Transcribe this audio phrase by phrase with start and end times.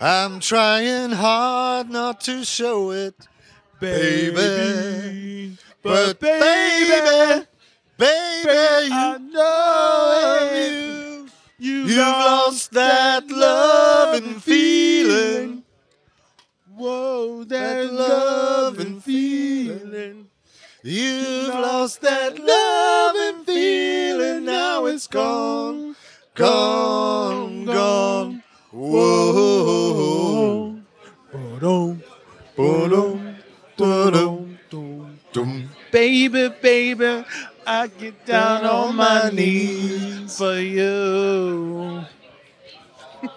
[0.00, 3.14] I'm trying hard not to show it,
[3.80, 5.56] baby.
[5.82, 7.46] But baby,
[7.96, 11.28] baby, I you know you.
[11.58, 15.62] You've, You've lost that love and feeling.
[16.74, 20.28] Whoa, That love and feeling.
[20.82, 24.44] You've lost that love and feeling.
[24.44, 25.96] Now it's gone,
[26.34, 26.95] gone,
[35.96, 37.24] Baby, baby,
[37.66, 42.04] I get down on my knees for you.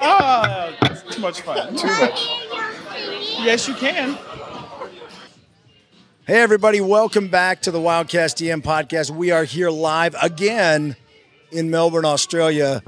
[0.00, 1.76] ah, it's too much fun.
[1.76, 2.26] Too much.
[3.38, 4.18] Yes, you can.
[6.26, 9.10] Hey, everybody, welcome back to the Wildcast EM podcast.
[9.12, 10.96] We are here live again
[11.52, 12.82] in Melbourne, Australia,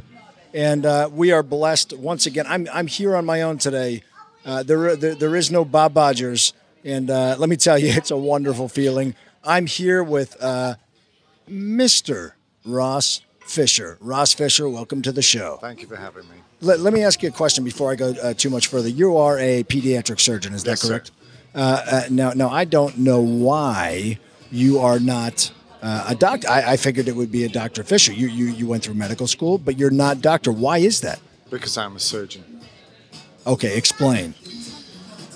[0.53, 2.47] and uh, we are blessed once again.
[2.49, 4.03] I'm, I'm here on my own today.
[4.45, 8.11] Uh, there, there, there is no Rob Rogers, and uh, let me tell you, it's
[8.11, 9.15] a wonderful feeling.
[9.43, 10.75] I'm here with uh,
[11.51, 12.33] Mr.
[12.65, 13.99] Ross Fisher.
[14.01, 15.59] Ross Fisher, welcome to the show.
[15.61, 16.37] Thank you for having me.
[16.61, 18.89] Let, let me ask you a question before I go uh, too much further.
[18.89, 20.89] You are a pediatric surgeon, is that Yes, sir.
[20.89, 21.11] correct?
[21.55, 24.19] Uh, uh, now, now, I don't know why
[24.51, 26.49] you are not uh, a doctor.
[26.49, 27.85] I, I figured it would be a Dr.
[27.85, 28.13] Fisher.
[28.13, 30.51] You, you, you went through medical school, but you're not doctor.
[30.51, 31.21] Why is that?
[31.51, 32.45] Because I'm a surgeon.
[33.47, 34.35] Okay, explain.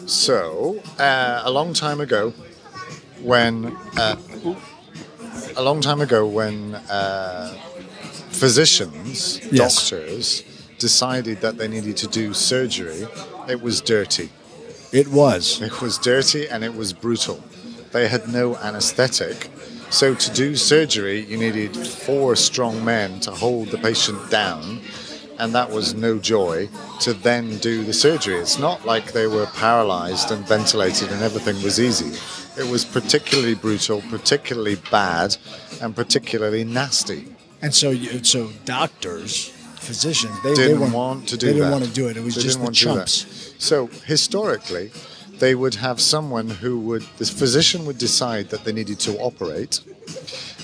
[0.08, 2.32] So, uh, a long time ago,
[3.20, 4.16] when uh,
[5.54, 7.52] a long time ago, when uh,
[8.30, 9.90] physicians, Yes.
[9.90, 10.42] doctors,
[10.78, 13.06] decided that they needed to do surgery,
[13.48, 14.30] it was dirty.
[14.92, 15.60] It was.
[15.60, 17.44] It was dirty and it was brutal.
[17.92, 19.50] They had no anesthetic.
[19.90, 24.80] So, to do surgery, you needed four strong men to hold the patient down,
[25.38, 26.68] and that was no joy
[27.00, 28.36] to then do the surgery.
[28.36, 32.18] It's not like they were paralyzed and ventilated and everything was easy.
[32.60, 35.36] It was particularly brutal, particularly bad,
[35.80, 37.28] and particularly nasty.
[37.62, 41.72] And so, you, so doctors, physicians, they Didn't they want to do They didn't that.
[41.72, 42.16] want to do it.
[42.16, 42.96] It was They just the want to do that.
[43.06, 43.54] chumps.
[43.58, 44.90] So historically,
[45.38, 49.80] they would have someone who would, the physician would decide that they needed to operate,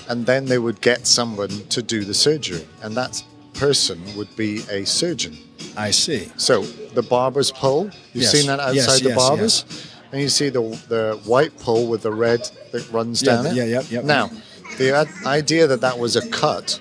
[0.09, 3.23] and then they would get someone to do the surgery, and that
[3.55, 5.37] person would be a surgeon.
[5.77, 6.29] I see.
[6.37, 6.61] So
[6.93, 8.31] the barber's pole, you've Yes.
[8.31, 9.65] seen that outside Yes, the yes, barbers,
[10.11, 13.53] and you see the the white pole with the red that runs Yeah, down it.
[13.55, 14.03] yeah, yep, yep.
[14.03, 14.29] Now,
[14.77, 16.79] the idea that that was a cut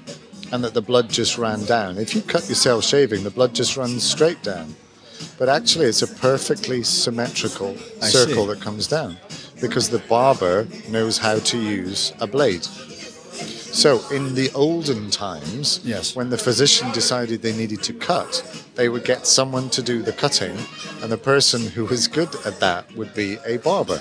[0.53, 1.99] and that the blood just ran down.
[1.99, 4.75] If you cut yourself shaving, the blood just runs straight down.
[5.39, 8.53] But actually, it's a perfectly symmetrical I circle see.
[8.53, 9.17] that comes down
[9.61, 12.67] because the barber knows how to use a blade.
[13.75, 16.15] So, in the olden times, Yes.
[16.15, 18.43] when the physician decided they needed to cut,
[18.77, 20.57] they would get someone to do the cutting,
[21.03, 23.99] and the person who was good at that would be a barber.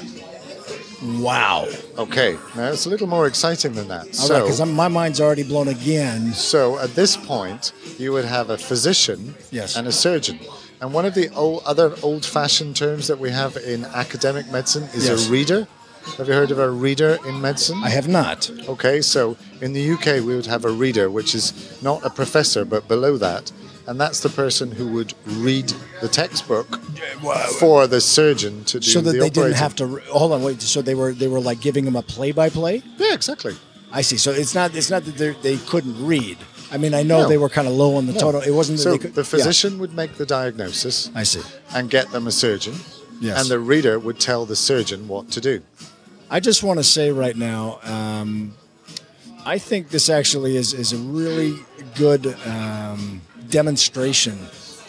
[1.04, 1.68] Wow.
[1.98, 4.06] Okay, now it's a little more exciting than that.
[4.06, 6.34] All so, right, because my mind's already blown again.
[6.34, 9.76] so at this point, you would have a physician Yes.
[9.76, 10.40] and a surgeon.
[10.82, 15.08] And one of the old, other old-fashioned terms that we have in academic medicine is
[15.08, 15.28] Yes.
[15.28, 15.68] a reader.
[16.18, 17.80] Have you heard of a reader in medicine?
[17.84, 18.50] I have not.
[18.70, 22.66] Okay, so in the UK, we would have a reader, which is not a professor,
[22.66, 23.52] but below that.
[23.88, 26.80] And that's the person who would read the textbook
[27.60, 29.44] for the surgeon to do so that the they operating.
[29.44, 32.02] didn't have to hold on wait so they were they were like giving him a
[32.02, 33.56] play by play Yeah, exactly.
[33.92, 36.38] i see so it's not it's not that they're- couldn't read
[36.72, 37.28] i mean i know No.
[37.30, 38.20] they were kind of low on the No.
[38.20, 41.42] total it wasn't So they could the yeah, physician would make the diagnosis i see
[41.76, 42.76] and get them a surgeon,
[43.20, 43.40] Yes.
[43.42, 45.62] and the reader would tell the surgeon what to do.
[46.30, 48.54] I just want to say right now um,
[49.46, 51.56] i think this actually is is a really
[51.96, 54.38] good um, demonstration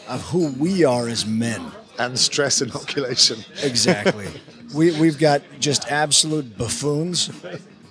[0.08, 1.60] of who we are as men
[1.98, 3.38] And stress inoculation.
[3.62, 4.26] Exactly.
[4.74, 7.30] we, we've got just absolute buffoons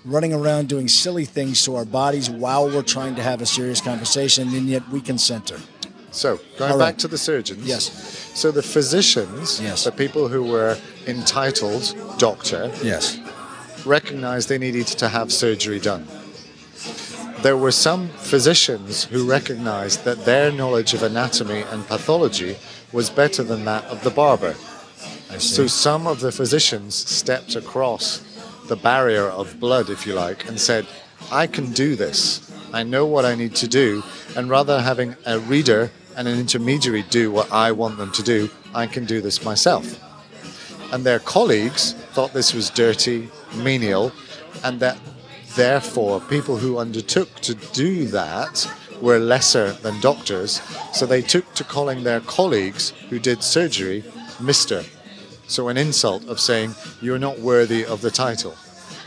[0.05, 3.79] running around doing silly things to our bodies while we're trying to have a serious
[3.81, 5.57] conversation, and yet we can center.
[6.11, 7.65] So, going back to the surgeons.
[7.65, 7.83] Yes.
[8.35, 9.85] So, the physicians, Yes.
[9.85, 10.75] the people who were
[11.07, 13.17] entitled doctor, Yes.
[13.85, 16.07] Recognized they needed to have surgery done.
[17.41, 22.55] There were some physicians who recognized that their knowledge of anatomy and pathology
[22.91, 24.55] was better than that of the barber.
[25.39, 28.21] So some of the physicians stepped across
[28.67, 30.87] the barrier of blood, if you like, and said,
[31.31, 32.49] I can do this.
[32.71, 34.03] I know what I need to do.
[34.37, 38.23] And rather than having a reader and an intermediary do what I want them to
[38.23, 39.99] do, I can do this myself.
[40.93, 44.11] And their colleagues thought this was dirty, menial,
[44.63, 44.97] and that
[45.55, 48.67] therefore people who undertook to do that
[49.01, 50.61] were lesser than doctors,
[50.93, 54.03] so they took to calling their colleagues who did surgery
[54.39, 54.83] Mister.
[55.47, 58.55] So an insult of saying you're not worthy of the title.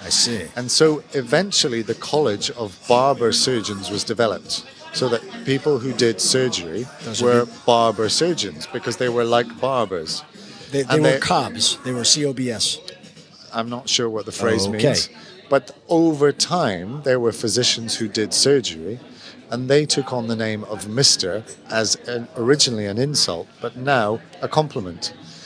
[0.05, 0.47] I see.
[0.55, 6.21] And so eventually the College of Barber Surgeons was developed so that people who did
[6.21, 10.23] surgery Those were barber surgeons because they were like barbers.
[10.71, 11.79] They, they were they- COBs.
[11.85, 12.81] They were COBS.
[13.57, 14.77] I'm not sure what the phrase Okay.
[14.77, 15.09] means.
[15.49, 18.99] But over time, there were physicians who did surgery,
[19.51, 21.33] and they took on the name of Mister
[21.71, 25.03] as an, originally an insult, but now a compliment.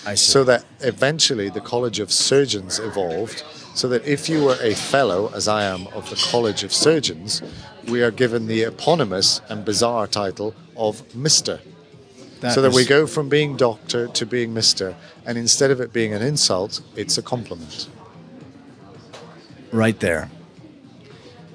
[0.07, 0.33] I see.
[0.33, 5.31] So that eventually the College of Surgeons evolved, so that if you were a fellow,
[5.35, 7.43] as I am, of the College of Surgeons,
[7.93, 11.61] we are given the eponymous and bizarre title of Mister.
[12.57, 14.97] so that we go from being doctor to being Mister,
[15.27, 17.89] and instead of it being an insult, it's a compliment.
[19.73, 20.31] Right there.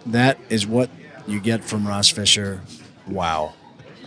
[0.06, 0.90] That is what
[1.28, 2.62] you get from Ross Fisher.
[3.08, 3.54] Wow.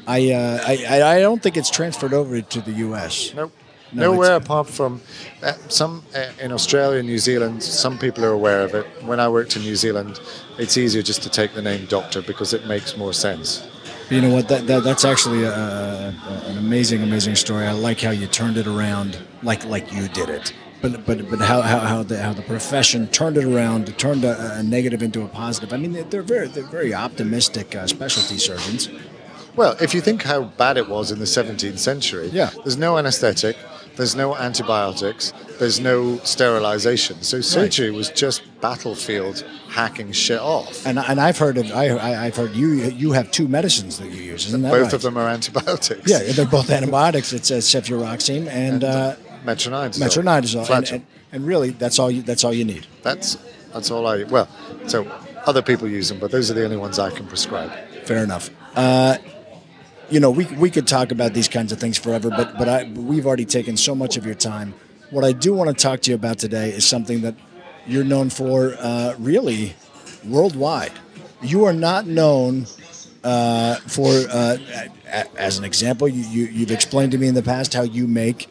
[0.06, 3.34] I, uh, I I don't think it's transferred over to the U.S.
[3.34, 3.52] Nope.
[3.93, 5.00] No, Nowhere apart from
[5.43, 7.62] uh, some uh, in Australia, New Zealand.
[7.62, 8.87] Some people are aware of it.
[9.02, 10.20] When I worked in New Zealand,
[10.58, 13.66] it's easier just to take the name doctor because it makes more sense.
[14.10, 14.49] You know what?
[14.49, 16.14] That, that that's actually a, a,
[16.46, 17.66] an amazing, amazing story.
[17.66, 20.52] I like how you turned it around, like like you did it.
[20.80, 24.58] But but but how how, how the how the profession turned it around, turned a,
[24.58, 25.72] a negative into a positive.
[25.72, 28.88] I mean, they're, they're very they're very optimistic uh, specialty surgeons.
[29.56, 32.50] Well, if you think how bad it was in the 17th century, Yeah.
[32.62, 33.56] there's no anesthetic,
[33.96, 37.22] there's no antibiotics, there's no sterilization.
[37.24, 40.86] So surgery was just battlefield hacking shit off.
[40.86, 42.69] And and I've heard of I, I I've heard you
[43.02, 44.92] you have two medicines that you use, isn't that Both right?
[44.92, 46.08] of them are antibiotics.
[46.08, 47.32] Yeah, they're both antibiotics.
[47.32, 50.06] It's uh, cefuroxime and uh, Metronidazole.
[50.06, 52.87] metronidazole, and, and, and really that's all you that's all you need.
[53.02, 53.37] That's
[53.73, 54.25] that's all I.
[54.25, 54.49] Well,
[54.87, 55.11] so
[55.46, 57.70] other people use them, but those are the only ones I can prescribe.
[58.05, 58.50] Fair enough.
[58.75, 59.19] Uh,
[60.11, 62.85] you know, we, we could talk about these kinds of things forever, but but I,
[62.85, 64.75] we've already taken so much of your time.
[65.11, 67.34] What I do want to talk to you about today is something that
[67.87, 69.75] you're known for, uh, really,
[70.26, 70.93] worldwide.
[71.41, 72.67] You are not known
[73.25, 74.58] uh, for, uh,
[75.37, 78.49] as an example, you, you, you've explained to me in the past how you make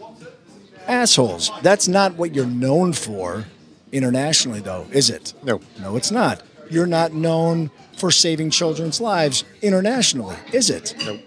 [0.88, 1.52] assholes.
[1.62, 3.46] That's not what you're known for
[3.92, 5.34] internationally, though, is it?
[5.44, 5.62] No.
[5.80, 6.44] No, it's not.
[6.70, 10.96] You're not known for saving children's lives internationally, is it?
[11.06, 11.20] No.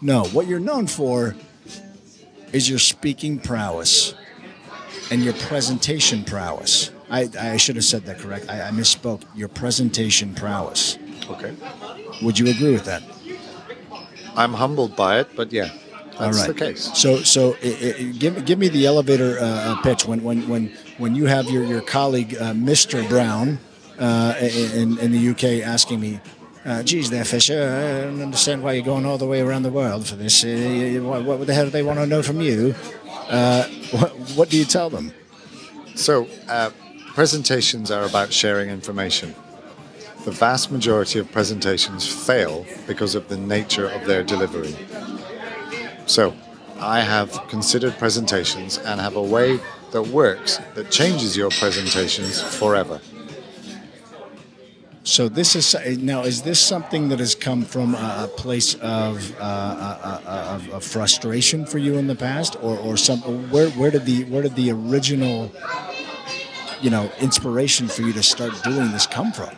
[0.00, 0.24] No.
[0.24, 1.36] What you're known for
[2.52, 4.14] is your speaking prowess
[5.10, 6.90] and your presentation prowess.
[7.10, 8.48] I, I should have said that correct.
[8.48, 9.22] I, I misspoke.
[9.34, 10.98] Your presentation prowess.
[11.30, 11.54] Okay.
[12.22, 13.02] Would you agree with that?
[14.36, 15.70] I'm humbled by it, but yeah,
[16.18, 16.56] that's All right.
[16.56, 16.90] the case.
[16.94, 20.72] So, so i i give give me the elevator uh, uh, pitch when when when
[20.98, 23.08] when you have your your colleague uh, Mr.
[23.08, 23.58] Brown
[23.98, 26.20] uh, in in the UK asking me.
[26.64, 27.62] Uh, geez, there, Fisher.
[27.62, 30.44] I don't understand why you're going all the way around the world for this.
[30.44, 32.74] Uh, what, what the hell do they want to know from you?
[33.30, 35.12] Uh, what, what do you tell them?
[35.94, 36.70] So, uh,
[37.14, 39.34] presentations are about sharing information.
[40.24, 44.74] The vast majority of presentations fail because of the nature of their delivery.
[46.08, 46.34] So,
[46.80, 49.60] I have considered presentations and have a way
[49.92, 53.00] that works that changes your presentations forever.
[55.02, 56.22] So this is now.
[56.22, 61.64] Is this something that has come from a place of, uh, uh, uh, of, frustration
[61.64, 63.20] for you in the past, or, or some?
[63.50, 65.50] Where where did the where did the original,
[66.82, 69.56] you know, inspiration for you to start doing this come from?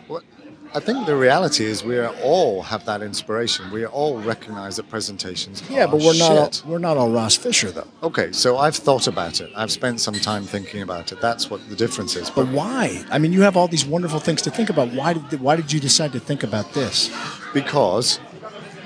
[0.73, 3.69] I think the reality is we all have that inspiration.
[3.71, 7.71] We all recognize that presentations Yeah, but we're not all, we're not all Ross Fisher
[7.71, 7.87] though.
[8.03, 9.49] Okay, so I've thought about it.
[9.55, 11.19] I've spent some time thinking about it.
[11.19, 12.29] That's what the difference is.
[12.29, 13.03] But why?
[13.11, 14.93] I mean, you have all these wonderful things to think about.
[14.93, 17.09] Why did why did you decide to think about this?
[17.53, 18.19] because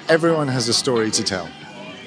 [0.09, 1.47] everyone has a story to tell.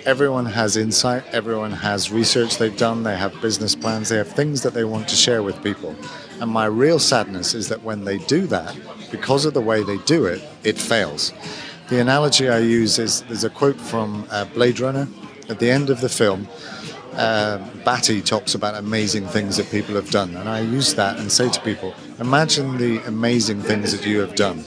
[0.04, 4.62] Everyone has insight, everyone has research they've done, they have business plans, they have things
[4.62, 5.94] that they want to share with people.
[6.40, 8.76] And my real sadness is that when they do that,
[9.11, 11.33] because of the way they do it, it fails.
[11.88, 15.09] The analogy I use is there's a quote from uh, Blade Runner
[15.49, 16.47] at the end of the film.
[17.14, 21.33] Uh, Batty talks about amazing things that people have done, and I use that and
[21.33, 24.64] say to people, imagine the amazing things that you have done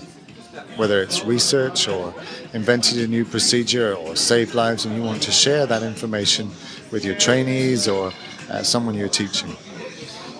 [0.75, 2.13] whether it's research or
[2.53, 6.49] invented a new procedure or saved lives, and you want to share that information
[6.91, 8.11] with your trainees or
[8.49, 9.55] uh, someone you're teaching.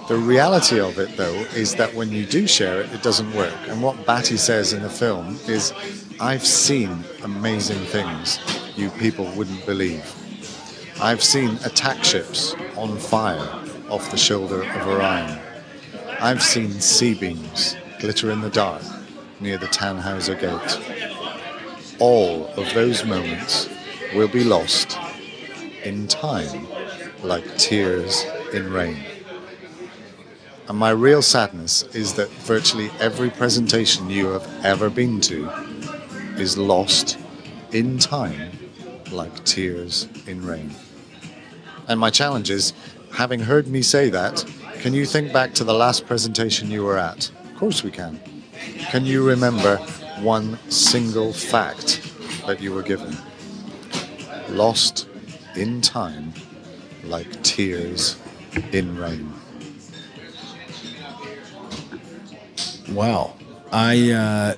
[0.08, 3.55] The reality of it, though, is that when you do share it, it doesn't work.
[3.67, 5.74] And what Batty says in the film is,
[6.20, 8.39] I've seen amazing things
[8.75, 10.03] you people wouldn't believe.
[11.01, 13.48] I've seen attack ships on fire
[13.89, 15.39] off the shoulder of Orion.
[16.20, 18.84] I've seen C-beams glitter in the dark
[19.39, 21.01] near the Tannhauser Gate.
[22.01, 23.70] all of those moments
[24.15, 24.98] will be lost
[25.84, 26.67] in time
[27.24, 28.98] like tears in rain.
[30.72, 35.50] And my real sadness is that virtually every presentation you have ever been to
[36.38, 37.20] is lost
[37.74, 38.58] in time
[39.12, 40.72] like tears in rain.
[41.90, 42.72] And my challenge is
[43.12, 46.98] having heard me say that, can you think back to the last presentation you were
[46.98, 47.30] at?
[47.30, 48.22] Of course we can.
[48.78, 49.75] Can you remember
[50.22, 52.01] one single fact
[52.48, 53.18] that you were given?
[54.48, 55.10] Lost
[55.58, 56.34] in time
[57.04, 58.18] like tears
[58.72, 59.34] in rain.
[62.94, 63.36] Wow.
[63.72, 64.56] I uh,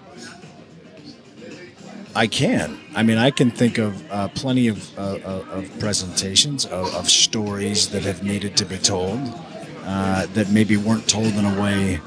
[2.16, 2.80] I can.
[2.96, 7.90] I mean, I can think of uh, plenty of, uh, of presentations of, of, stories
[7.90, 9.20] that have needed to be told
[9.86, 12.00] uh, that maybe weren't told in a way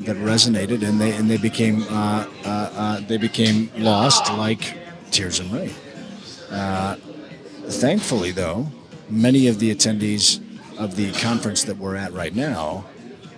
[0.00, 4.76] that resonated, and they and they became uh, uh, uh, they became lost like
[5.10, 5.74] tears in rain.
[7.68, 8.66] thankfully, though,
[9.08, 10.40] many of the attendees
[10.78, 12.86] of the conference that we're at right now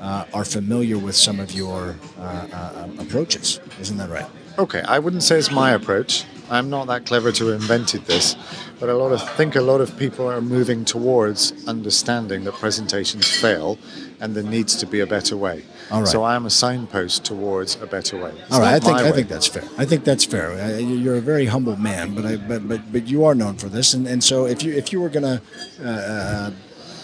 [0.02, 3.60] uh, are familiar with some of your uh, uh, approaches.
[3.80, 4.26] Isn't that right?
[4.58, 6.24] Okay, I wouldn't say it's my approach.
[6.50, 8.36] I'm not that clever to have invented this,
[8.78, 13.26] but a lot of think a lot of people are moving towards understanding that presentations
[13.26, 13.78] fail
[14.20, 15.64] and there needs to be a better way.
[15.90, 16.08] All right.
[16.08, 18.32] So I am a signpost towards a better way.
[18.32, 19.64] It's All right, I think I think that's fair.
[19.78, 20.78] I think that's fair.
[20.80, 23.94] You're a very humble man, but I, but but but you are known for this,
[23.94, 25.40] and, and so if you if you were gonna
[25.82, 26.50] uh, uh,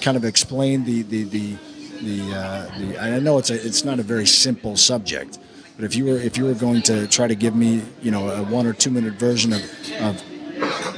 [0.02, 1.56] kind of explain the the the
[2.02, 5.38] the, uh, the I know it's a it's not a very simple subject,
[5.76, 8.28] but if you were if you were going to try to give me you know
[8.30, 9.62] a one or two minute version of
[10.00, 10.22] of,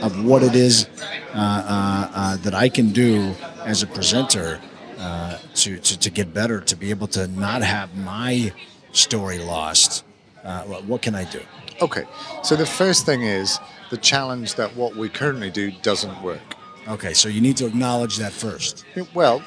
[0.02, 0.88] of what it is
[1.34, 4.60] uh, uh, uh that I can do as a presenter
[4.98, 8.52] uh, to, to to get better to be able to not have my
[8.92, 10.04] story lost,
[10.44, 11.40] uh, what can I do?
[11.80, 12.04] Okay,
[12.42, 13.58] so the first thing is
[13.90, 16.40] the challenge that what we currently do doesn't work.
[16.88, 18.84] Okay, so you need to acknowledge that first.
[19.14, 19.42] Well,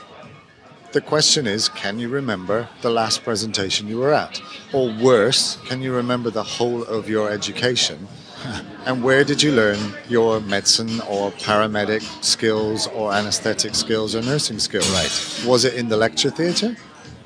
[0.93, 4.41] the question is, can you remember the last presentation you were at?
[4.71, 8.07] Or worse, can you remember the whole of your education?
[8.85, 14.59] And where did you learn your medicine or paramedic skills or anesthetic skills or nursing
[14.59, 14.89] skills?
[14.91, 15.49] Right.
[15.49, 16.75] Was it in the lecture theatre?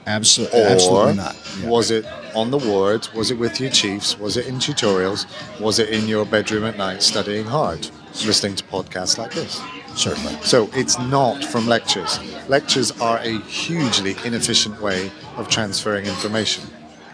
[0.05, 1.35] Absolutely, absolutely not.
[1.59, 1.69] Yeah.
[1.69, 2.05] Was it
[2.35, 3.07] on the ward?
[3.15, 4.19] Was it with your chiefs?
[4.19, 5.25] Was it in tutorials?
[5.59, 7.89] Was it in your bedroom at night studying hard,
[8.23, 9.59] listening to podcasts like this?
[9.97, 10.37] Certainly.
[10.43, 12.19] So it's not from lectures.
[12.47, 16.63] Lectures are a hugely inefficient way of transferring information.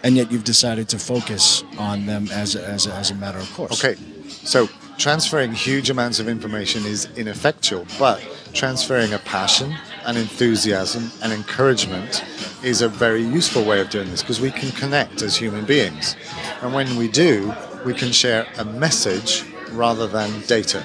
[0.02, 3.38] And yet you've decided to focus on them as a, as a, as a matter
[3.38, 3.82] of course.
[3.82, 3.98] Okay.
[4.26, 8.20] So transferring huge amounts of information is ineffectual, but
[8.52, 9.74] transferring a passion,
[10.04, 12.22] an enthusiasm, and encouragement
[12.62, 16.16] is a very useful way of doing this because we can connect as human beings.
[16.60, 17.54] And when we do,
[17.86, 20.84] we can share a message rather than data.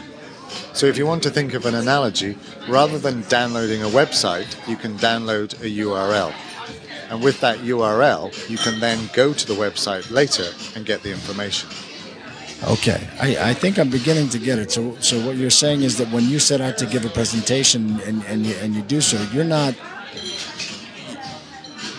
[0.73, 2.37] So if you want to think of an analogy,
[2.67, 6.33] rather than downloading a website, you can download a URL.
[7.09, 11.11] And with that URL, you can then go to the website later and get the
[11.11, 11.69] information.
[12.63, 14.69] Okay, I, I think I'm beginning to get it.
[14.69, 17.99] So, so what you're saying is that when you set out to give a presentation
[18.01, 19.73] and, and, you, and you do so, you're not.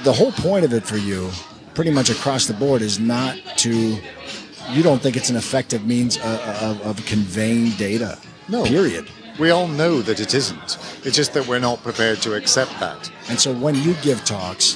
[0.05, 1.31] The whole point of it for you,
[1.75, 3.99] pretty much across the board, is not to.
[4.71, 8.19] You don't think it's an effective means of, of, of conveying data.
[8.51, 8.65] No.
[8.65, 9.09] Period.
[9.39, 10.79] We all know that it isn't.
[11.05, 13.11] It's just that we're not prepared to accept that.
[13.29, 14.75] And so when you give talks,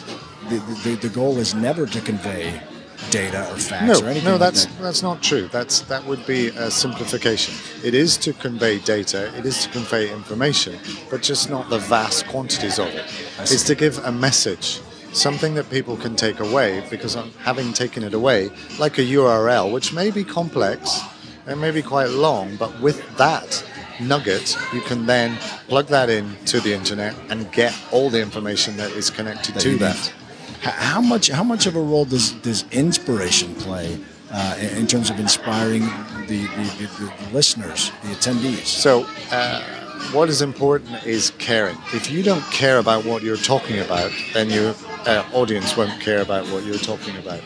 [0.49, 2.63] the, the, the goal is never to convey
[3.11, 4.25] data or facts no, or anything.
[4.25, 4.83] No, like that's that.
[4.83, 5.49] that's not true.
[5.49, 7.55] That's that would be a simplification.
[7.85, 10.79] It is to convey data, it is to convey information,
[11.11, 13.05] but just not the vast quantities of it.
[13.41, 14.81] It's to give a message,
[15.13, 19.73] something that people can take away because um, having taken it away, like a URL,
[19.73, 21.01] which may be complex,
[21.47, 23.65] it may be quite long, but with that
[24.01, 25.37] nugget, you can then
[25.69, 29.61] plug that in to the internet and get all the information that is connected That
[29.63, 30.13] to that.
[30.63, 33.99] How much how much of a role does does inspiration play
[34.33, 35.83] uh, in in terms of inspiring
[36.27, 38.67] the, the, the, the listeners, the attendees?
[38.67, 39.63] So, uh,
[40.13, 41.77] what is important is caring.
[41.93, 44.75] If you don't care about what you're talking about, then your
[45.07, 47.41] uh, audience won't care about what you're talking about.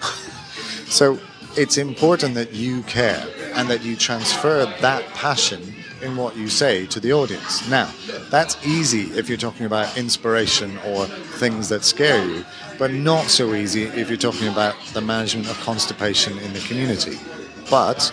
[0.86, 1.18] so,
[1.56, 6.86] it's important that you care and that you transfer that passion in what you say
[6.86, 7.68] to the audience.
[7.68, 7.90] Now,
[8.30, 12.44] that's easy if you're talking about inspiration or things that scare you,
[12.78, 17.18] but not so easy if you're talking about the management of constipation in the community.
[17.70, 18.10] But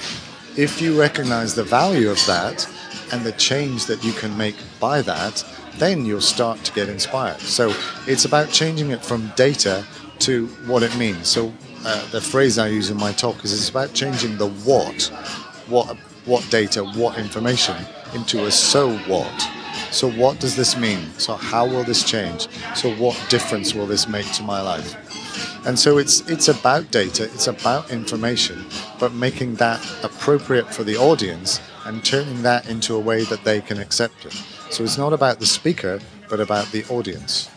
[0.57, 2.69] if you recognize the value of that
[3.11, 5.43] and the change that you can make by that,
[5.77, 7.39] then you'll start to get inspired.
[7.39, 7.73] So
[8.05, 9.85] it's about changing it from data
[10.19, 11.27] to what it means.
[11.27, 11.53] So
[11.85, 15.03] uh, the phrase I use in my talk is it's about changing the what,
[15.67, 17.75] what, what data, what information
[18.13, 19.49] into a so what.
[19.91, 21.09] So what does this mean?
[21.17, 22.47] So how will this change?
[22.75, 24.95] So what difference will this make to my life?
[25.65, 28.65] And so it's it's about data, it's about information,
[28.99, 33.61] but making that appropriate for the audience and turning that into a way that they
[33.61, 34.33] can accept it.
[34.69, 37.49] So it's not about the speaker, but about the audience.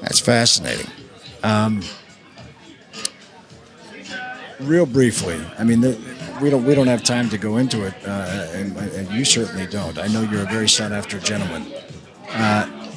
[0.00, 0.90] That's fascinating.
[1.42, 1.82] Um,
[4.60, 5.98] real briefly, I mean, the,
[6.40, 9.66] we don't we don't have time to go into it, uh, and, and you certainly
[9.66, 9.98] don't.
[9.98, 11.66] I know you're a very sought after gentleman.
[12.30, 12.90] Uh,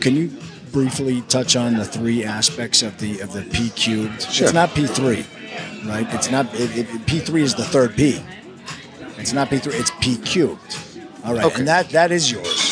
[0.00, 0.30] can you
[0.72, 4.22] briefly touch on the three aspects of the of the P cubed?
[4.22, 4.46] Sure.
[4.46, 5.26] It's not P three,
[5.86, 6.06] right?
[6.14, 6.46] It's not.
[6.54, 8.22] It, it, P three is the third P.
[9.18, 9.74] It's not P three.
[9.74, 10.78] It's P cubed.
[11.24, 11.58] All right, Okay.
[11.58, 12.65] and that that is yours.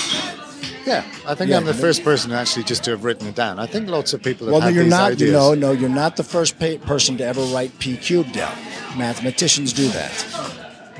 [0.87, 3.59] Yeah, I think Yeah, I'm the first person actually just to have written it down.
[3.59, 5.13] I think lots of people have Well, no, had you're these not.
[5.13, 5.21] ideas.
[5.31, 8.55] You know, no, you're not the first pa- person to ever write p cubed down.
[8.97, 10.27] Mathematicians do that.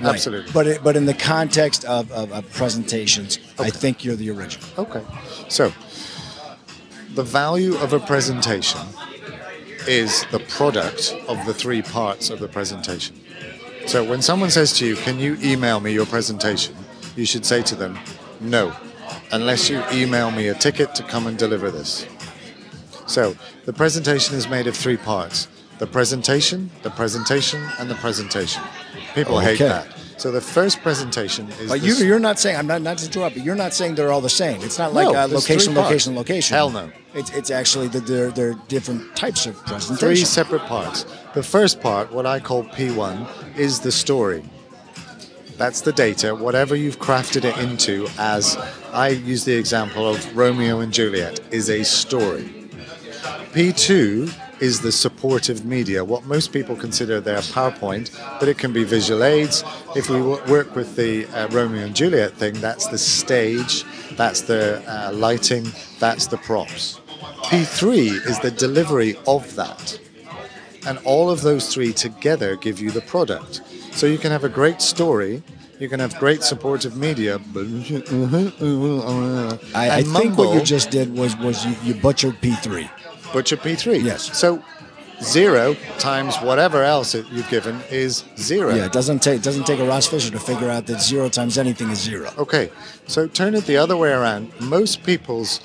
[0.01, 0.07] Right.
[0.15, 0.51] Absolutely.
[0.53, 4.67] But it, but in the context of, of, of presentations, I think you're the original.
[4.79, 5.03] Okay.
[5.49, 5.73] So,
[7.15, 8.81] the value of a presentation
[9.87, 13.15] is the product of the three parts of the presentation.
[13.87, 16.75] So, when someone says to you, Can you email me your presentation?
[17.17, 17.97] you should say to them,
[18.41, 18.75] No,
[19.35, 22.07] unless you email me a ticket to come and deliver this.
[23.07, 25.49] So, the presentation is made of three parts
[25.79, 28.63] the presentation, the presentation, and the presentation.
[29.15, 29.89] People hate that.
[30.17, 31.69] So, the first presentation is.
[31.69, 34.13] But you, you're not saying I'm not not to interrupt, but you're not saying they're
[34.13, 34.63] all the same.
[34.63, 36.55] It's not like No, uh, location, location, location.
[36.55, 36.91] Hell no.
[37.13, 39.97] It's it's actually that there there are different types of presentation.
[39.97, 41.05] three separate parts.
[41.35, 44.45] The first part, what I call P1, is the story.
[45.57, 48.57] That's the data, whatever you've crafted it into, as
[48.93, 52.51] I use the example of Romeo and Juliet, is a story.
[53.53, 58.83] P2 is the supportive media, what most people consider their PowerPoint, but it can be
[58.83, 59.63] visual aids.
[59.95, 63.85] If we work with the uh, Romeo and Juliet thing, that's the stage,
[64.17, 65.67] that's the uh, lighting,
[66.01, 67.01] that's the props.
[67.45, 70.01] P3 is the delivery of that.
[70.87, 73.61] And all of those three together give you the product.
[73.95, 75.43] So you can have a great story,
[75.79, 77.39] you can have great supportive media,
[79.75, 82.91] I, I think what you just did was was you, you butchered P3.
[83.33, 84.03] butcher P3.
[84.03, 84.37] Yes.
[84.37, 84.63] So
[85.23, 88.75] zero times whatever else it, you've given is zero.
[88.75, 91.29] Yeah, it doesn't take it doesn't take a Ross Fisher to figure out that zero
[91.29, 92.31] times anything is zero.
[92.37, 92.71] Okay,
[93.07, 94.53] so turn it the other way around.
[94.61, 95.61] Most people's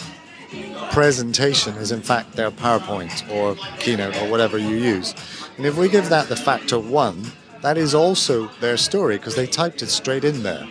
[0.91, 5.13] presentation is in fact their PowerPoint or Keynote or whatever you use.
[5.57, 7.23] And if we give that the factor one,
[7.61, 10.67] that is also their story because they typed it straight in there.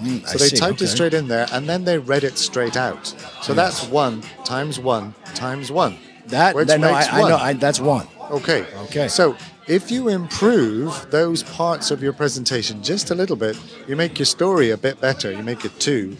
[0.00, 2.38] Mm, So I they see, typed it straight in there and then they read it
[2.38, 3.06] straight out.
[3.42, 5.96] So that's one times one times one.
[6.26, 7.30] That, which that no, I, I one.
[7.30, 7.36] know.
[7.36, 8.06] I, that's one.
[8.30, 8.64] Okay.
[8.84, 9.08] Okay.
[9.08, 14.18] So if you improve those parts of your presentation just a little bit, you make
[14.18, 15.32] your story a bit better.
[15.32, 16.16] You make it two.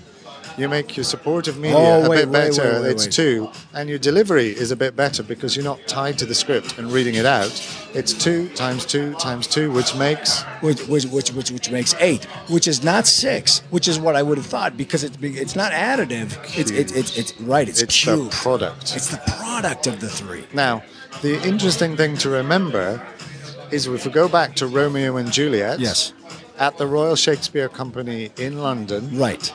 [0.56, 2.82] You make your supportive media Oh, a wait, bit wait, better.
[2.82, 3.50] wait, it's two.
[3.72, 6.90] And your delivery is a bit better because you're not tied to the script and
[6.92, 7.50] reading it out.
[7.94, 12.24] It's two times two times two, which makes which, which, which, which, which makes eight,
[12.48, 15.72] which is not six, which is what I would have thought because it's it's not
[15.72, 16.36] additive.
[16.58, 17.68] It's it's it's, it's right.
[17.68, 18.32] It's, it's cubed.
[18.32, 18.94] the product.
[18.96, 20.44] It's the product of the three.
[20.52, 20.82] Now,
[21.22, 23.00] the interesting thing to remember
[23.70, 25.80] is if we go back to Romeo and Juliet.
[25.80, 26.12] Yes.
[26.58, 29.16] At the Royal Shakespeare Company in London.
[29.16, 29.50] Right.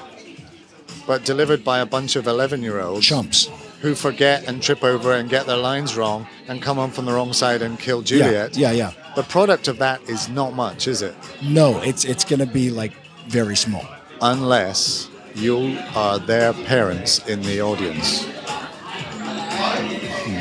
[1.08, 3.50] But delivered by a bunch of 11 year olds Chumps.
[3.82, 7.14] who forget and trip over and get their lines wrong and come on from the
[7.14, 8.58] wrong side and kill Juliet.
[8.58, 8.72] Yeah.
[8.72, 8.92] Yeah.
[8.96, 9.14] Yeah.
[9.16, 11.16] The product of that is not much, is it?
[11.42, 12.94] No, it's it's gonna be like
[13.28, 13.86] very small.
[14.22, 18.26] Unless you are their parents in the audience.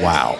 [0.01, 0.39] Wow.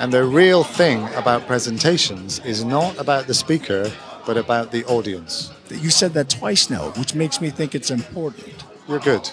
[0.00, 3.90] And the real thing about presentations is not about the speaker,
[4.26, 5.52] but about the audience.
[5.70, 8.64] You said that twice now, which makes me think it's important.
[8.88, 9.30] You're good.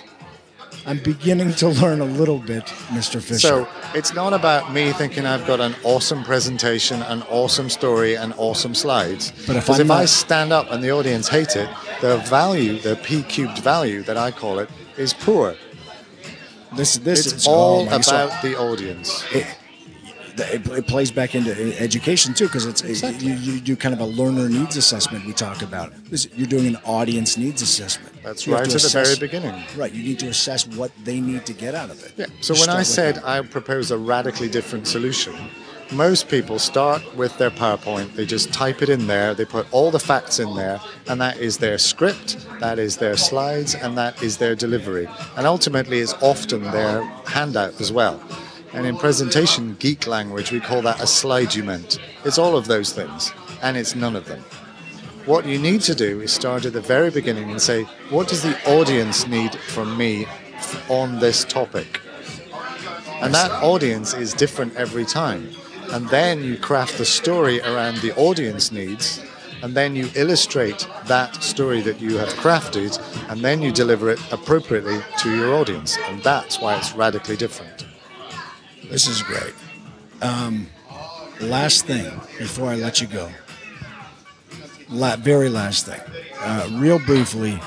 [0.85, 3.19] I'm beginning to learn a little bit, Mr.
[3.21, 3.39] Fisher.
[3.47, 8.33] So it's not about me thinking I've got an awesome presentation, an awesome story, and
[8.37, 9.31] awesome slides.
[9.47, 11.69] But if if I stand up and the audience hate it,
[12.01, 15.55] the value, the P cubed value that I call it, is poor.
[16.75, 17.95] this this It's is all so
[18.27, 19.23] about the audience.
[19.31, 19.47] it,
[20.37, 23.27] it, it plays back into education too, because it's Exactly.
[23.27, 25.25] you, you do kind of a learner needs assessment.
[25.25, 25.93] We talk about.
[26.35, 28.11] You're doing an audience needs assessment.
[28.23, 29.63] That's You right to at the very beginning.
[29.75, 29.93] Right.
[29.93, 32.13] You need to assess what they need to get out of it.
[32.17, 32.25] Yeah.
[32.41, 33.21] So when I said.
[33.23, 35.33] I propose a radically different solution,
[35.91, 38.13] most people start with their PowerPoint.
[38.13, 39.33] They just type it in there.
[39.33, 43.15] They put all the facts in there, and that is their script, that is their
[43.15, 45.07] slides, and that is their delivery.
[45.37, 48.19] And ultimately, it's often their handout as well.
[48.75, 51.97] And in presentation geek language, we call that a slideument.
[52.25, 54.43] It's all of those things, and it's none of them.
[55.25, 58.43] What you need to do is start at the very beginning and say, what does
[58.43, 60.27] the audience need from me
[60.89, 62.01] on this topic?
[63.21, 65.49] And that audience is different every time.
[65.93, 69.23] And then you craft the story around the audience needs,
[69.63, 74.19] and then you illustrate that story that you have crafted, and then you deliver it
[74.33, 75.97] appropriately to your audience.
[76.09, 77.85] And that's why it's radically different.
[78.89, 79.53] This is great.
[80.21, 80.67] Um,
[81.41, 82.05] last thing
[82.37, 83.29] before I let you go.
[84.89, 85.99] La- very last thing.
[86.39, 87.59] Uh, real briefly,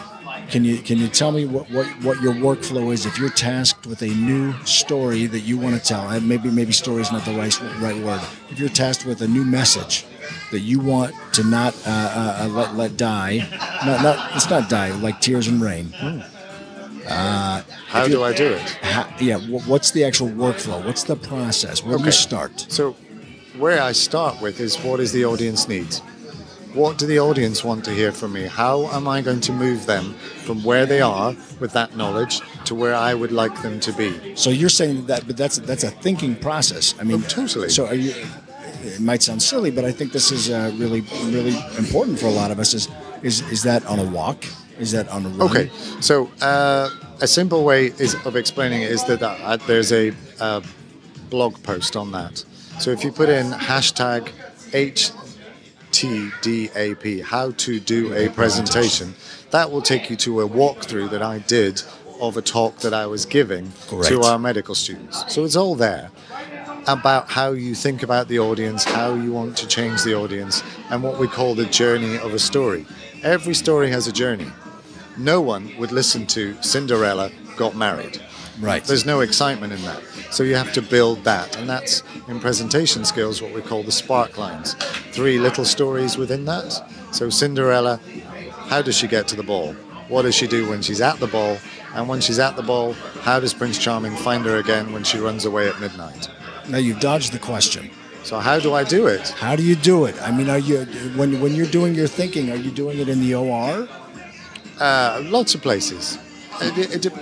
[0.50, 3.86] can you can you tell me what, what, what your workflow is if you're tasked
[3.86, 6.06] with a new story that you want to tell?
[6.08, 8.20] Uh, Maybe maybe story is not the right right word.
[8.50, 10.06] If you're tasked with a new message
[10.52, 13.46] that you want to not uh, uh, uh, let let die,
[13.84, 15.92] not, not it's not die like tears and rain.
[17.08, 18.70] How do I do it?
[18.82, 20.84] Ha- yeah, wh- what's the actual workflow?
[20.84, 21.82] What's the process?
[21.82, 22.66] Where do you start?
[22.68, 22.92] So,
[23.58, 25.92] where I start with is what is the audience need?
[26.74, 28.44] What do the audience want to hear from me?
[28.46, 32.74] How am I going to move them from where they are with that knowledge to
[32.74, 34.36] where I would like them to be?
[34.36, 36.94] So you're saying that, but that's that's a thinking process.
[37.00, 37.70] I mean, Oh, totally.
[37.70, 38.12] So are you?
[38.84, 42.30] It might sound silly, but I think this is uh, really really important for a
[42.30, 42.74] lot of us.
[42.74, 42.88] Is
[43.22, 44.44] is is that on a walk?
[44.78, 45.50] Is that on a run?
[45.50, 50.12] Okay, so uh, a simple way is of explaining it is that uh, there's a
[50.40, 50.60] uh,
[51.30, 52.44] blog post on that.
[52.78, 54.30] So if you put in hashtag
[55.90, 59.14] HTDAP, how to do a presentation,
[59.50, 61.82] that will take you to a walkthrough that I did
[62.20, 63.72] of a talk that I was giving
[64.04, 65.24] to our medical students.
[65.32, 66.10] So it's all there
[66.86, 71.02] about how you think about the audience, how you want to change the audience, and
[71.02, 72.86] what we call the journey of a story.
[73.22, 74.46] Every story has a journey.
[75.18, 78.22] No one would listen to Cinderella got married.
[78.60, 78.84] Right.
[78.84, 80.02] There's no excitement in that.
[80.30, 81.56] So you have to build that.
[81.56, 84.74] And that's in presentation skills what we call the spark lines.
[85.12, 86.82] Three little stories within that.
[87.12, 88.00] So Cinderella,
[88.68, 89.72] how does she get to the ball?
[90.08, 91.58] What does she do when she's at the ball?
[91.94, 95.18] And when she's at the ball, how does Prince Charming find her again when she
[95.18, 96.28] runs away at midnight?
[96.68, 97.90] Now you've dodged the question.
[98.22, 99.30] So how do I do it?
[99.30, 100.14] How do you do it?
[100.20, 100.84] I mean, are you
[101.16, 102.50] when when you're doing your thinking?
[102.50, 103.88] Are you doing it in the OR?
[104.80, 106.18] Uh, lots of places.
[106.60, 107.12] It, it,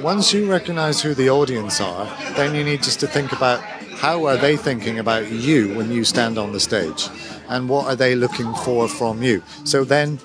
[0.00, 4.26] once you recognize who the audience are, then you need just to think about how
[4.26, 7.08] are they thinking about you when you stand on the stage,
[7.48, 9.42] and what are they looking for from you.
[9.64, 10.18] So then,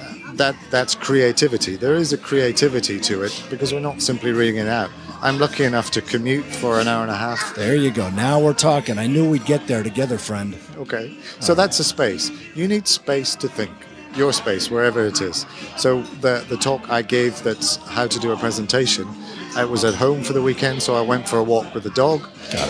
[0.00, 1.76] uh, that that's creativity.
[1.76, 4.90] There is a creativity to it because we're not simply reading it out.
[5.22, 8.10] I'm lucky enough to commute for an hour and a half There you go.
[8.10, 8.98] Now we're talking.
[8.98, 10.54] I knew we'd get there together, friend.
[10.76, 11.18] Okay.
[11.40, 12.30] So that's a space.
[12.54, 13.72] You need space to think.
[14.16, 15.44] Your space, wherever it is.
[15.76, 19.06] So the the talk I gave that's how to do a presentation,
[19.56, 21.90] I was at home for the weekend, so I went for a walk with the
[21.90, 22.28] dog.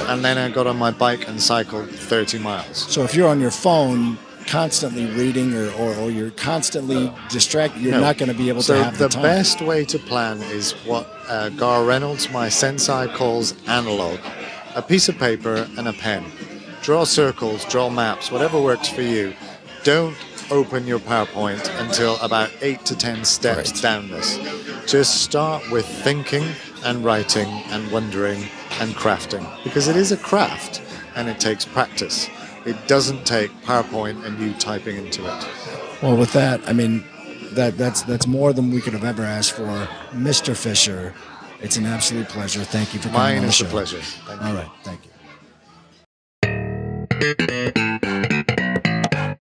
[0.08, 2.76] And then I got on my bike and cycled 30 miles.
[2.92, 7.92] So if you're on your phone constantly reading or, or, or you're constantly distracted, you're
[7.92, 8.00] No.
[8.00, 10.72] not going to be able so to have the, the best way to plan is
[10.84, 14.18] what uh, Garr Reynolds, my sensei, calls analog.
[14.76, 16.24] A piece of paper and a pen.
[16.82, 19.34] Draw circles, draw maps, whatever works for you.
[19.84, 20.14] Don't
[20.54, 23.82] open your PowerPoint until about eight to ten steps Right.
[23.82, 24.38] down this.
[24.86, 26.44] Just start with thinking
[26.84, 28.44] and writing and wondering
[28.80, 30.80] and crafting because it is a craft
[31.16, 32.28] and it takes practice.
[32.64, 35.46] It doesn't take PowerPoint and you typing into it.
[36.02, 37.04] Well, with that, I mean,
[37.52, 40.56] that that's that's more than we could have ever asked for, Mr.
[40.56, 41.14] Fisher.
[41.60, 42.62] It's an absolute pleasure.
[42.64, 43.66] Thank you for coming Mine on the is show.
[43.66, 44.00] a pleasure.
[44.00, 44.46] Thank you.
[44.48, 45.00] All right, thank
[47.76, 47.90] you.